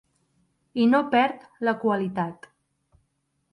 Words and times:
I 0.83 0.87
no 0.93 1.01
perd 1.11 1.45
la 1.69 1.75
qualitat. 1.85 2.51